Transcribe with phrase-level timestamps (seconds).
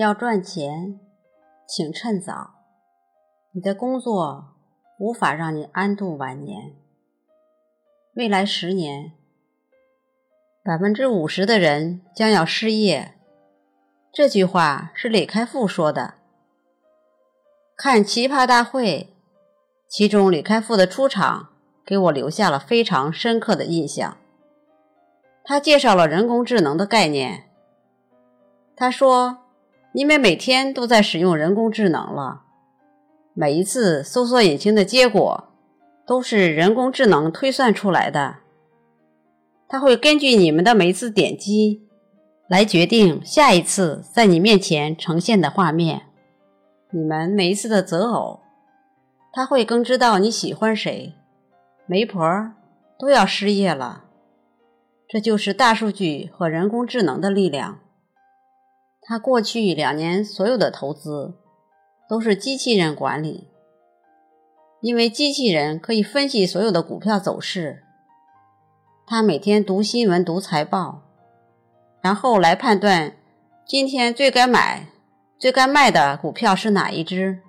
[0.00, 1.00] 要赚钱，
[1.66, 2.54] 请趁早。
[3.50, 4.54] 你的工作
[5.00, 6.76] 无法让你安度晚年。
[8.14, 9.14] 未来十年，
[10.62, 13.16] 百分之五十的人将要失业。
[14.12, 16.14] 这句话是李开复说的。
[17.76, 19.12] 看《奇葩大会》，
[19.88, 21.48] 其中李开复的出场
[21.84, 24.16] 给我留下了非常深刻的印象。
[25.42, 27.50] 他介绍了人工智能的概念。
[28.76, 29.47] 他说。
[29.98, 32.42] 因为每天都在使用人工智能了，
[33.34, 35.48] 每一次搜索引擎的结果
[36.06, 38.36] 都是人工智能推算出来的。
[39.68, 41.82] 它会根据你们的每一次点击
[42.48, 46.02] 来决定下一次在你面前呈现的画面。
[46.92, 48.38] 你们每一次的择偶，
[49.32, 51.12] 它会更知道你喜欢谁。
[51.86, 52.24] 媒婆
[53.00, 54.04] 都要失业了，
[55.08, 57.80] 这就是大数据和人工智能的力量。
[59.08, 61.32] 他过去两年所有的投资
[62.06, 63.48] 都是机器人管理，
[64.82, 67.84] 因为机器人可以分析所有的股票走势。
[69.06, 71.00] 他每天读新闻、读财报，
[72.02, 73.16] 然后来判断
[73.64, 74.88] 今天最该买、
[75.38, 77.40] 最该卖的股票是哪一只。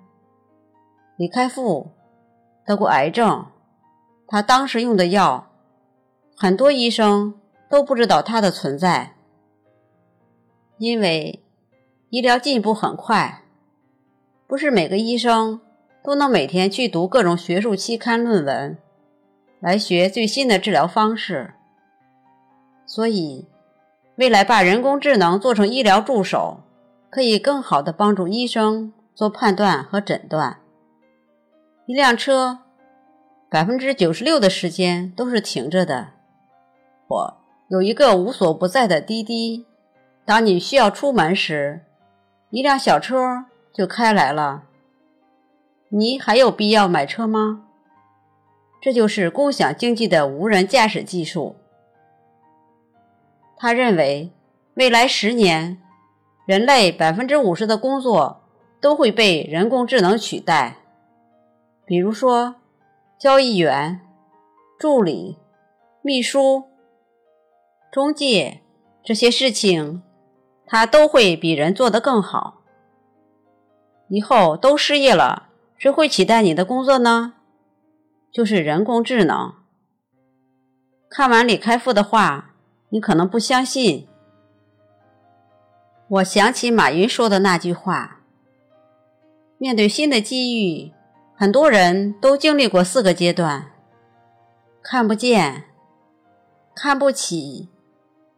[1.18, 1.90] 李开复
[2.64, 3.44] 得过癌症，
[4.26, 5.50] 他当时用的药，
[6.34, 9.14] 很多医生都不知道它的存在，
[10.78, 11.44] 因为。
[12.10, 13.44] 医疗进步很快，
[14.48, 15.60] 不是每个医生
[16.02, 18.76] 都能每天去读各种学术期刊论文，
[19.60, 21.54] 来学最新的治疗方式。
[22.84, 23.46] 所以，
[24.16, 26.62] 未来把人工智能做成医疗助手，
[27.10, 30.58] 可以更好的帮助医生做判断和诊断。
[31.86, 32.58] 一辆车
[33.48, 36.08] 百分之九十六的时间都是停着的，
[37.06, 37.36] 或
[37.68, 39.64] 有一个无所不在的滴滴，
[40.24, 41.84] 当你需要出门时。
[42.50, 44.64] 一辆小车就开来了，
[45.90, 47.64] 你还有必要买车吗？
[48.80, 51.54] 这就是共享经济的无人驾驶技术。
[53.56, 54.32] 他认为，
[54.74, 55.80] 未来十年，
[56.44, 58.42] 人类百分之五十的工作
[58.80, 60.78] 都会被人工智能取代，
[61.84, 62.56] 比如说
[63.16, 64.00] 交易员、
[64.76, 65.38] 助理、
[66.02, 66.64] 秘书、
[67.92, 68.62] 中介
[69.04, 70.02] 这些事情。
[70.72, 72.62] 他都会比人做得更好。
[74.06, 77.32] 以后都失业了，谁会取代你的工作呢？
[78.30, 79.52] 就是人工智能。
[81.08, 82.54] 看完李开复的话，
[82.90, 84.06] 你可能不相信。
[86.06, 88.20] 我想起马云说的那句话：
[89.58, 90.92] 面对新的机遇，
[91.36, 93.72] 很多人都经历过四个阶段：
[94.84, 95.64] 看不见、
[96.76, 97.68] 看不起、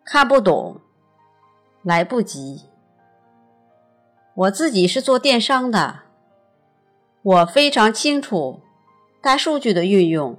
[0.03, 0.81] 看不懂。
[1.83, 2.63] 来不及。
[4.35, 6.01] 我自己是做电商的，
[7.23, 8.61] 我非常清楚
[9.21, 10.39] 大数据的运用。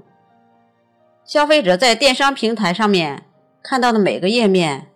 [1.24, 3.26] 消费者在电商平台上面
[3.62, 4.88] 看到的每个页面，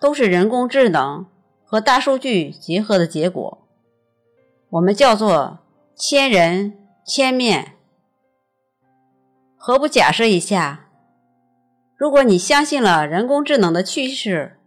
[0.00, 1.26] 都是人工智能
[1.64, 3.58] 和大数据结合的结果。
[4.70, 5.58] 我们叫做
[5.94, 7.72] 千人千面。
[9.56, 10.88] 何不假设一下，
[11.96, 14.58] 如果你相信了人工智能的趋势？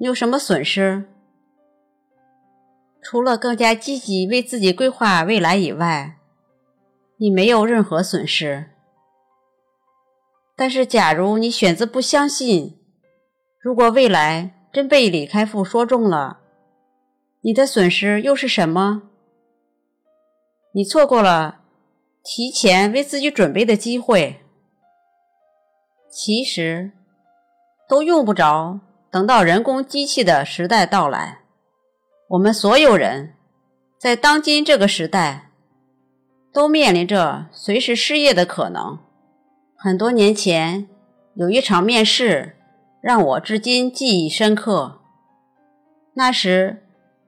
[0.00, 1.04] 你有什么损失？
[3.02, 6.16] 除了更加积极为自己规划未来以外，
[7.18, 8.70] 你没有任何损失。
[10.56, 12.78] 但是，假如你选择不相信，
[13.60, 16.40] 如果未来真被李开复说中了，
[17.42, 19.02] 你的损失又是什么？
[20.72, 21.60] 你错过了
[22.24, 24.40] 提前为自己准备的机会。
[26.10, 26.92] 其实，
[27.86, 28.80] 都用不着。
[29.10, 31.40] 等到人工机器的时代到来，
[32.28, 33.34] 我们所有人
[33.98, 35.50] 在当今这个时代
[36.52, 39.00] 都面临着随时失业的可能。
[39.76, 40.88] 很多年前
[41.34, 42.56] 有一场面试
[43.00, 45.00] 让我至今记忆深刻。
[46.14, 46.84] 那时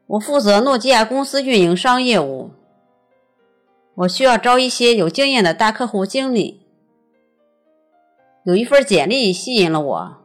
[0.06, 2.50] 我负责诺基亚公司运营商业务，
[3.96, 6.64] 我需要招一些有经验的大客户经理。
[8.44, 10.21] 有一份简历吸引了我。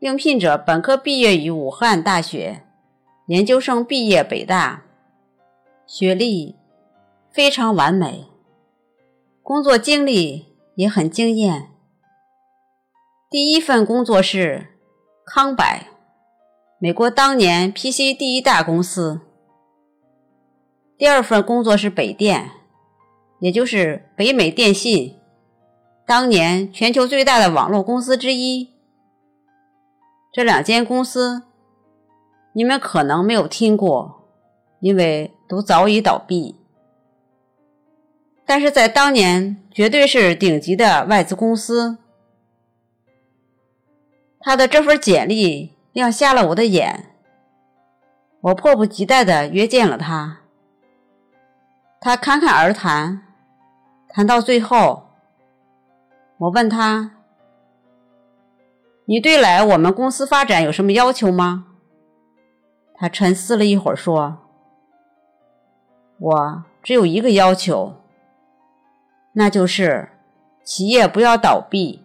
[0.00, 2.62] 应聘者本科毕业于武汉大学，
[3.26, 4.84] 研究生毕业北大，
[5.86, 6.56] 学历
[7.30, 8.24] 非常完美，
[9.42, 11.68] 工作经历也很惊艳。
[13.28, 14.68] 第一份工作是
[15.26, 15.62] 康柏，
[16.78, 19.20] 美国当年 PC 第一大公司。
[20.96, 22.50] 第二份工作是北电，
[23.40, 25.18] 也就是北美电信，
[26.06, 28.79] 当年全球最大的网络公司之一。
[30.32, 31.42] 这两间公司，
[32.52, 34.28] 你们可能没有听过，
[34.78, 36.56] 因为都早已倒闭。
[38.46, 41.98] 但是在当年，绝对是顶级的外资公司。
[44.38, 47.14] 他的这份简历亮瞎了我的眼，
[48.40, 50.38] 我迫不及待的约见了他。
[52.00, 53.22] 他侃侃而谈，
[54.08, 55.10] 谈到最后，
[56.38, 57.19] 我问他
[59.10, 61.66] ：“你对来我们公司发展有什么要求吗？”
[62.94, 64.38] 他沉思了一会儿，说
[66.20, 67.96] ：“我只有一个要求。”
[69.34, 70.10] 那就是
[70.62, 72.04] 企业不要倒闭。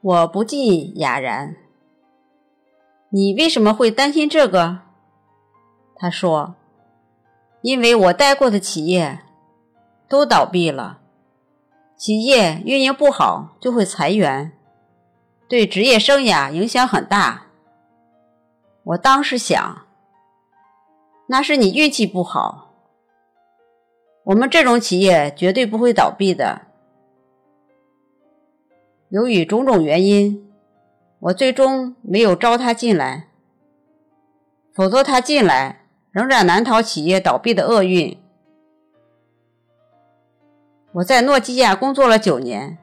[0.00, 1.54] 我不禁哑然。
[3.10, 4.78] 你为什么会担心这个？
[5.96, 6.54] 他说
[7.60, 9.18] ：“因为我待过的企业
[10.08, 11.00] 都倒闭了，
[11.96, 14.52] 企业运营不好就会裁员，
[15.48, 17.46] 对职业生涯影响很大。”
[18.84, 19.86] 我当时想，
[21.28, 22.74] 那是你运气不好。
[24.24, 26.62] 我们这种企业绝对不会倒闭的。
[29.08, 30.48] 由于种种原因，
[31.20, 33.28] 我最终没有招他进来。
[34.74, 38.18] 否则他进来仍然难逃企业倒闭的厄运。
[40.96, 42.78] 我在诺基亚工作了九年，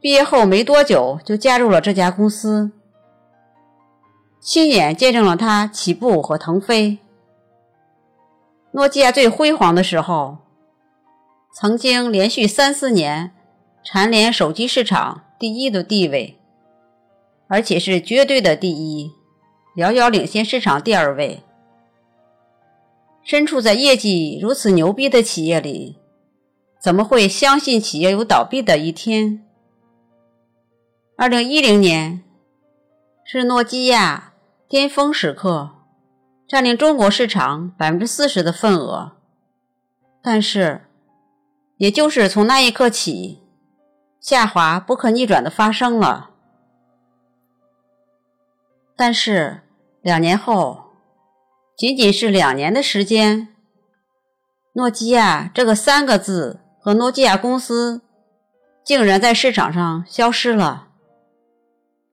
[0.00, 2.70] 毕业后没多久就加入了这家公司，
[4.40, 6.96] 亲眼见证了它起步和腾飞。
[8.70, 10.38] 诺基亚最辉煌的时候，
[11.52, 13.32] 曾经连续三四年
[13.84, 16.38] 蝉联手机市场第一的地位，
[17.48, 19.10] 而且是绝对的第一，
[19.76, 21.42] 遥遥领先市场第二位。
[23.22, 25.98] 身处在业绩如此牛逼的企业里，
[26.86, 29.44] 怎么会相信企业有倒闭的一天？
[31.16, 32.22] 二零一零年
[33.24, 34.34] 是诺基亚
[34.68, 35.72] 巅峰时刻。
[36.46, 39.16] 占领中国市场百分之四十的份额，
[40.22, 40.86] 但是，
[41.78, 43.42] 也就是从那一刻起，
[44.20, 46.30] 下滑不可逆转的发生了。
[48.94, 49.62] 但是
[50.02, 50.92] 两年后，
[51.76, 53.48] 仅仅是两年的时间，
[54.74, 58.00] 诺基亚这个三个字和诺基亚公司，
[58.84, 60.90] 竟然在市场上消失了。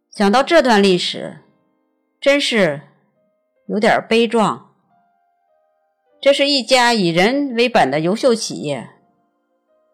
[0.10, 1.42] 想到这段历史，
[2.20, 2.82] 真是。
[3.68, 4.72] 有点悲壮。
[6.20, 8.90] 这是一家以人为本的优秀企业，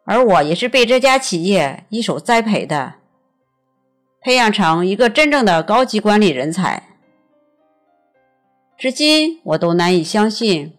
[0.06, 2.94] 而我也是被这家企业一手栽培的，
[4.22, 6.84] 培养成一个真正的高级管理人才。
[8.78, 10.74] 至今我都难以相信，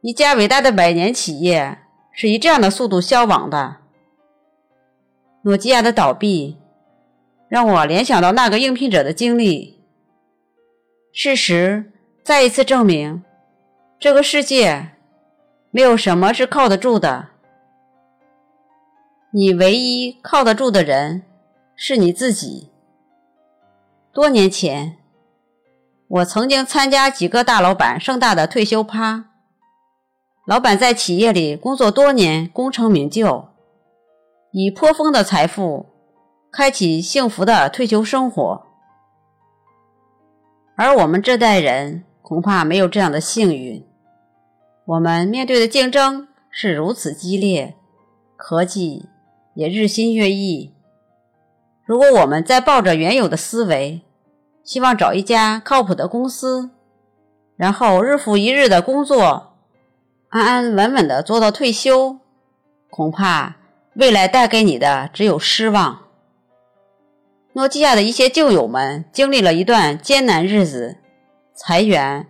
[0.00, 1.78] 一家伟大的百年企业
[2.12, 3.76] 是以这样的速度消亡的。
[5.42, 6.58] 诺基亚的倒闭，
[7.48, 9.80] 让我联想到那个应聘者的经历。
[11.12, 11.92] 事实
[12.22, 13.24] 再一次证明，
[13.98, 14.90] 这个世界
[15.70, 17.30] 没有什么是靠得住的。
[19.32, 21.22] 你唯一靠得住的人
[21.74, 22.70] 是你自己。
[24.12, 24.98] 多年前，
[26.06, 29.31] 我曾经参加几个大老板盛大的退休趴。
[30.44, 33.48] 老板在企业里工作多年，功成名就，
[34.50, 35.86] 以颇丰的财富
[36.50, 38.66] 开启幸福的退休生活。
[40.74, 43.86] 而我们这代人恐怕没有这样的幸运。
[44.84, 47.76] 我们面对的竞争是如此激烈，
[48.36, 49.06] 科技
[49.54, 50.74] 也日新月异。
[51.84, 54.02] 如果我们再抱着原有的思维，
[54.64, 56.70] 希望找一家靠谱的公司，
[57.56, 59.51] 然后日复一日的工作，
[60.32, 62.16] 安安稳稳的做到退休，
[62.88, 63.56] 恐怕
[63.96, 66.04] 未来带给你的只有失望。
[67.52, 70.96] 诺基亚的一些旧友们经历了一段艰难日子，
[71.52, 72.28] 裁员、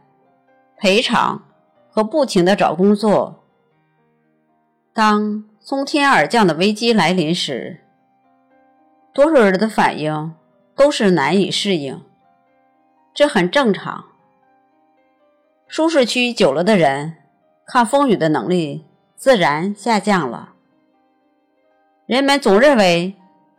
[0.77, 1.45] 赔偿
[1.89, 3.45] 和不停的找工作。
[4.93, 7.85] 当从天而降的危机来临时，
[9.15, 10.35] 多数人的反应
[10.75, 12.03] 都是难以适应，
[13.15, 14.07] 这很正常。
[15.69, 17.19] 舒适区久了的人，
[17.67, 18.85] 抗风雨的能力
[19.17, 20.55] 自然下降了。
[22.07, 23.15] 人们总认为。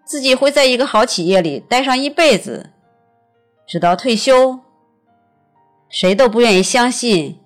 [0.06, 2.72] 自己会在一个好企业里待上一辈子，
[3.66, 4.60] 直到退休。
[5.88, 7.40] 谁都不愿意相信，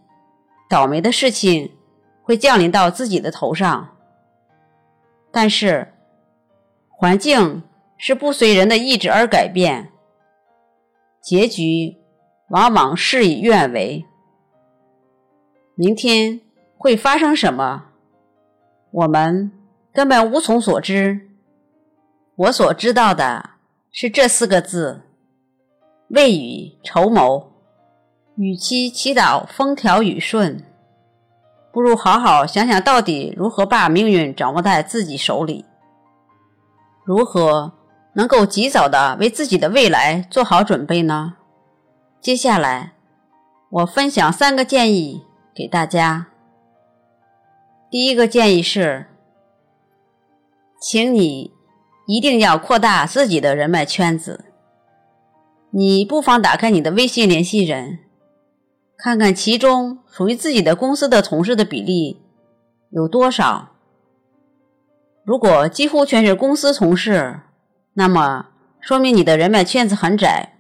[0.68, 1.72] 倒霉的事情
[2.24, 3.96] 会降临到自己的头上。
[5.32, 5.94] 但是，
[6.90, 7.62] 环境
[7.96, 9.92] 是不随人的意志而改变，
[11.22, 11.96] 结局
[12.50, 14.04] 往往事与愿违。
[15.76, 16.42] 明天
[16.78, 17.86] 会发生什么，
[18.92, 19.52] 我们
[19.92, 21.28] 根本无从所知。
[22.36, 23.52] 我所知道的
[23.92, 25.02] 是这四个字：
[26.10, 27.52] 未雨绸缪。
[28.36, 30.64] 与其祈祷风调雨顺，
[31.72, 35.66] 不如好好想想到底如何把命运掌握在自己手里，
[37.04, 37.74] 如何
[38.14, 41.34] 能够及早的为自己的未来做好准备呢？
[42.22, 42.94] 接下来，
[43.72, 46.28] 我分享三个建议给大家。
[47.90, 49.06] 第一个建议是，
[50.82, 51.54] 请你
[52.06, 54.44] 一定要扩大自己的人脉圈子，
[55.72, 58.00] 你不妨打开你的微信联系人。
[58.98, 62.20] 看看其中属于自己的公司的同事的比例
[62.90, 63.70] 有多少。
[65.24, 67.40] 如果几乎全是公司同事，
[67.94, 68.48] 那么
[68.82, 70.58] 说明你的人脉圈子很窄。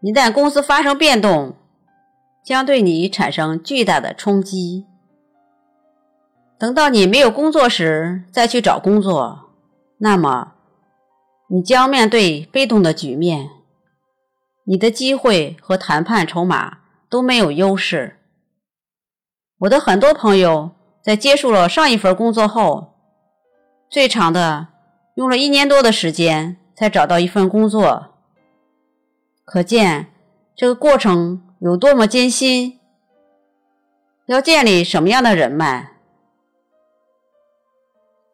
[0.00, 1.54] 一旦公司发生变动，
[2.42, 4.86] 将对你产生巨大的冲击。
[6.58, 9.50] 等到你没有工作时再去找工作，
[9.98, 10.54] 那么
[11.48, 13.50] 你将面对被动的局面。
[14.66, 16.78] 你的机会和谈判筹码
[17.10, 18.18] 都没有优势。
[19.58, 20.70] 我的很多朋友
[21.02, 22.94] 在结束了上一份工作后，
[23.90, 24.68] 最长的
[25.16, 28.14] 用了一年多的时间才找到一份工作，
[29.44, 30.06] 可见
[30.56, 32.80] 这个过程有多么艰辛。
[34.26, 35.93] 要建立什么样的人脉？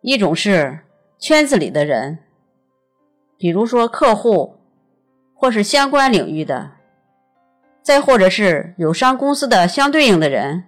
[0.03, 0.81] 一种是
[1.19, 2.19] 圈子里的人，
[3.37, 4.57] 比如说客户。
[5.43, 6.73] 或是相关领域的，
[7.81, 10.65] 再或者是友商公司的相对应的人，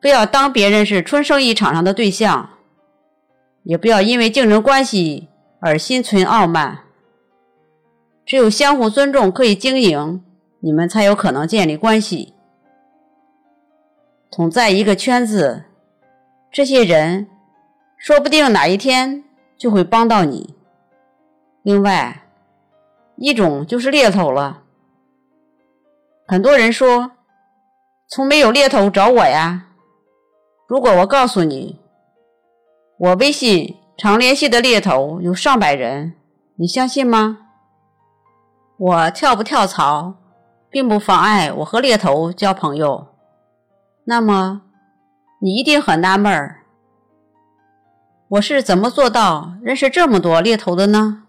[0.00, 2.50] 不要当别人是春生意场上的对象，
[3.62, 5.28] 也不要因为竞争关系
[5.60, 6.86] 而心存傲慢。
[8.26, 10.24] 只有相互尊重，可以经营，
[10.58, 12.34] 你们才有可能建立关系。
[14.28, 15.66] 同在一个圈子，
[16.50, 17.28] 这些人
[17.98, 19.22] 说不定哪一天
[19.58, 20.54] 就会帮到你。
[21.62, 22.22] 另外。
[23.20, 24.62] 一种就是猎头了。
[26.24, 27.10] 很多人说，
[28.06, 29.70] 从没有猎头找我呀。
[30.68, 31.80] 如果我告诉你，
[32.96, 36.14] 我微信常联系的猎头有上百人，
[36.58, 37.38] 你相信吗？
[38.76, 40.14] 我跳不跳槽，
[40.70, 43.08] 并不妨碍我和猎头交朋友。
[44.04, 44.62] 那么，
[45.40, 46.62] 你一定很纳闷儿，
[48.30, 51.22] 我是怎么做到认识这么多猎头的呢？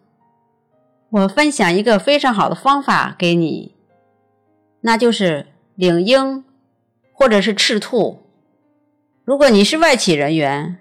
[1.12, 3.74] 我分享一个非常好的方法给你，
[4.82, 6.44] 那就是领英
[7.14, 8.24] 或者是赤兔。
[9.24, 10.78] 如果你是外企人员，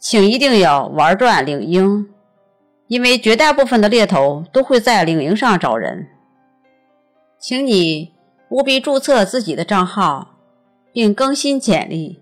[0.00, 2.08] 请一定要玩转领英，
[2.88, 6.08] 因为绝大部分的猎头都会在领英上找人。
[7.38, 8.14] 请你
[8.48, 10.34] 务必注册自己的账号，
[10.92, 12.20] 并更新简历。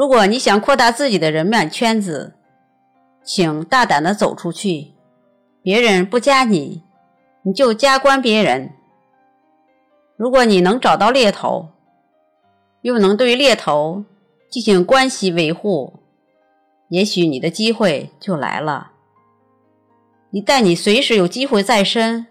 [0.00, 2.32] 如果你想扩大自己的人脉圈子，
[3.22, 4.94] 请大胆的走出去。
[5.60, 6.82] 别人不加你，
[7.42, 8.72] 你就加关别人。
[10.16, 11.68] 如果你能找到猎头，
[12.80, 14.02] 又能对猎头
[14.48, 16.00] 进行关系维护，
[16.88, 18.92] 也许你的机会就来了。
[20.30, 22.26] 一旦你随时有机会在身，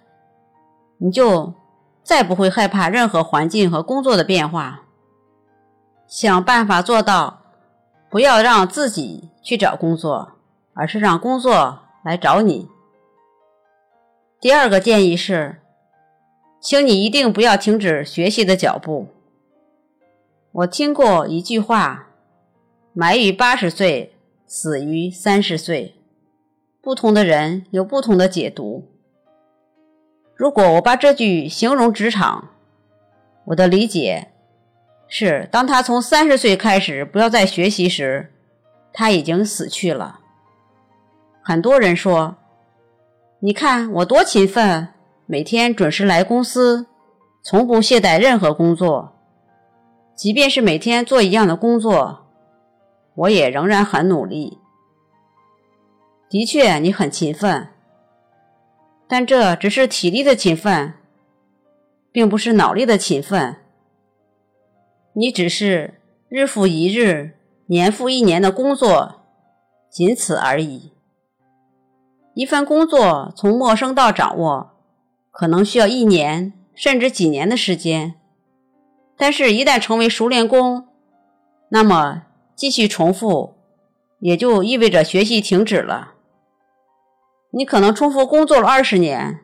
[0.97, 1.53] 你就
[2.01, 4.85] 再不会害怕任何环境和工作的变化。
[6.07, 7.38] 想办法做到，
[8.09, 10.33] 不要让自己去找工作，
[10.73, 12.67] 而是让工作来找你。
[14.41, 15.57] 第二个建议是，
[16.59, 19.07] 请你一定不要停止学习的脚步。
[20.51, 22.07] 我听过一句话
[22.93, 24.15] ：“埋于八十岁，
[24.47, 25.95] 死于三十岁。”
[26.81, 28.85] 不同的人有不同的解读。
[30.33, 32.49] 如果我把这句形容职场，
[33.45, 34.31] 我的理解
[35.09, 38.31] 是：当他从三十岁开始不要再学习时，
[38.93, 40.21] 他已经死去了。
[41.41, 42.37] 很多人说。
[43.41, 44.89] 你看我多勤奋，
[45.25, 46.87] 每天准时来公司，
[47.41, 49.15] 从不懈怠任何工作。
[50.13, 52.27] 即便是每天做一样的工作，
[53.15, 54.57] 我也仍然很努力。
[56.29, 57.69] 的确，你很勤奋，
[59.07, 60.95] 但这只是体力的勤奋，
[62.11, 63.55] 并不是脑力的勤奋。
[65.13, 67.37] 你只是日复一日、
[67.67, 69.21] 年复一年的工作，
[69.89, 70.93] 仅此而已。
[72.35, 74.71] 一份工作从陌生到掌握，
[75.31, 78.15] 可能需要一年甚至几年的时间。
[79.17, 80.87] 但是，一旦成为熟练工，
[81.69, 83.55] 那么继续重复，
[84.19, 86.13] 也就意味着学习停止了。
[87.51, 89.41] 你可能重复工作了二十年，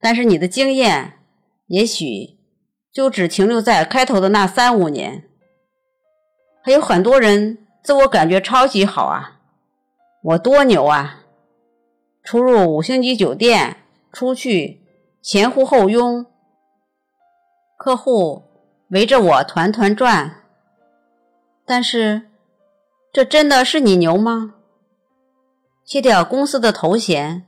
[0.00, 1.18] 但是你的经验
[1.66, 2.35] 也许
[2.96, 5.28] 就只停留在开头的那三五年。
[6.62, 9.38] 还有很多人自我感觉超级好啊，
[10.22, 11.20] 我多牛啊！
[12.24, 13.76] 出入五星级酒店，
[14.14, 14.80] 出去
[15.20, 16.24] 前呼后拥，
[17.76, 18.44] 客户
[18.88, 20.44] 围着我团团转。
[21.66, 22.30] 但是，
[23.12, 24.54] 这真的是你牛吗？
[25.84, 27.44] 卸掉公司的头衔，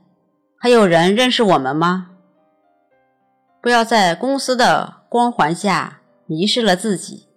[0.59, 2.11] 还有人认识我们吗？
[3.61, 7.27] 不要在公司的光环下迷失了自己。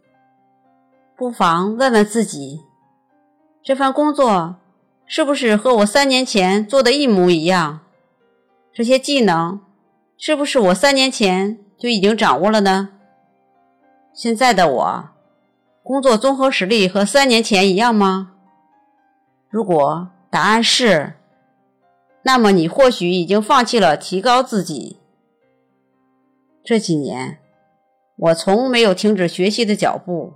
[1.16, 2.60] 不妨问问自己，
[3.62, 4.56] 这份工作。
[5.04, 7.80] 是不是和我三年前做的一模一样？
[8.72, 9.60] 这些技能
[10.16, 12.90] 是不是我三年前就已经掌握了呢？
[14.14, 15.04] 现在的我，
[15.82, 18.32] 工作综合实力和三年前一样吗？
[19.50, 21.14] 如果答案是，
[22.22, 25.01] 那么你或许已经放弃了提高自己。
[26.64, 27.38] 这几年，
[28.16, 30.34] 我从没有停止学习的脚步。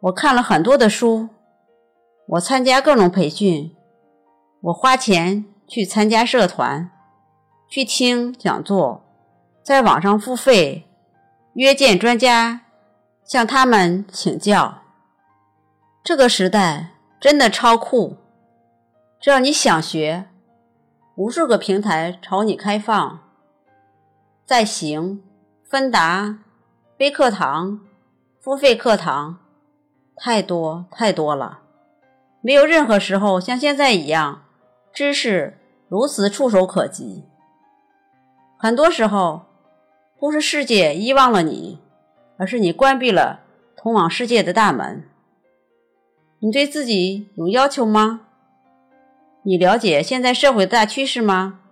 [0.00, 1.28] 我看了很多的书。
[2.28, 3.76] 我参加各种培训，
[4.62, 6.90] 我花钱去参加社团，
[7.68, 9.04] 去听讲座，
[9.62, 10.88] 在网上付费
[11.52, 12.62] 约见专家，
[13.22, 14.82] 向他们请教。
[16.02, 18.16] 这个时代真的超酷，
[19.20, 20.26] 只要你想学，
[21.14, 23.20] 无数个平台朝你开放。
[24.46, 25.24] 在行、
[25.64, 26.38] 芬达、
[27.00, 27.80] 微课堂、
[28.38, 29.40] 付费课堂，
[30.14, 31.62] 太多太多了。
[32.42, 34.44] 没有任何时候像现在一样，
[34.92, 37.24] 知识如此触手可及。
[38.56, 39.46] 很多时候，
[40.20, 41.80] 不是世界遗忘了你，
[42.38, 43.40] 而是你关闭了
[43.76, 45.08] 通往世界的大门。
[46.38, 48.20] 你对自己有要求吗？
[49.42, 51.62] 你了解现在社会的大趋势吗？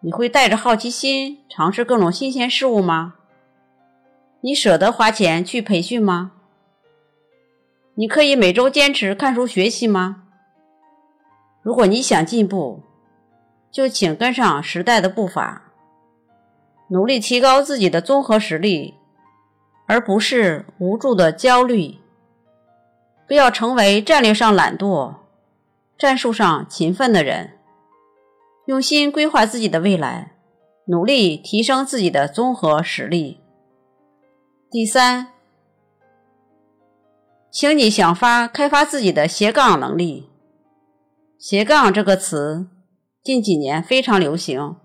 [0.00, 3.14] 你会带着好奇心尝试各种新鲜事物吗？
[4.42, 6.30] 你舍得花钱去培训吗？
[7.94, 10.22] 你可以每周坚持看书学习吗？
[11.62, 12.80] 如果你想进步，
[13.72, 15.72] 就请跟上时代的步伐，
[16.90, 18.94] 努力提高自己的综合实力，
[19.86, 21.96] 而不是无助的焦虑。
[23.26, 25.16] 不要成为战略上懒惰、
[25.98, 27.57] 战术上勤奋的人，
[28.68, 30.32] 用心规划自己的未来，
[30.88, 33.40] 努力提升自己的综合实力。
[34.70, 35.28] 第三。
[37.50, 40.28] 请你想发开发自己的斜杠能力。
[41.38, 42.68] 斜杠这个词
[43.22, 44.76] 近几年非常流行，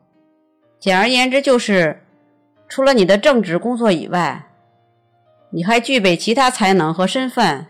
[0.80, 2.04] 简而言之就是，
[2.70, 4.48] 除了你的正职工作以外，
[5.50, 7.66] 你还具备其他才能和身份，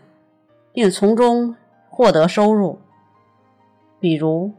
[0.72, 1.56] 并从中
[1.90, 2.78] 获得收入。
[3.98, 4.52] 比如，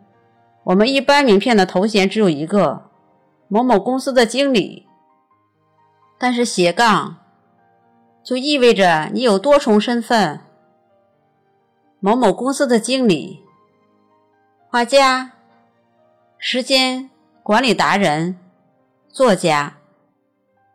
[0.65, 2.89] 我们一般名片的头衔只有一个
[3.47, 4.87] “某某公司的经理”，
[6.19, 7.17] 但是斜杠。
[8.23, 10.39] 就意味着你有多重身份：
[11.99, 13.43] 某某公司的经理、
[14.67, 15.33] 画家、
[16.39, 17.11] 时间
[17.43, 18.39] 管理达人、
[19.07, 19.77] 作家。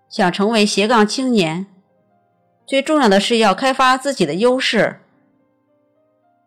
[0.09, 1.67] 想成为斜杠青年，
[2.65, 5.01] 最重要的是要开发自己的优势。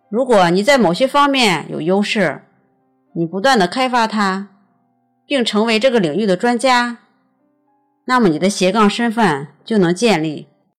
[0.10, 2.44] 如果你在某些方面有优势，
[3.16, 4.50] 你不断的开发它，
[5.26, 6.98] 并成为这个领域的专家，
[8.06, 10.48] 那么你的斜杠身份就能建立。